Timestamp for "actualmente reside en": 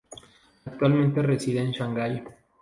0.65-1.73